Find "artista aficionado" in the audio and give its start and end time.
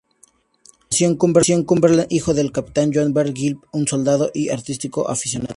4.49-5.49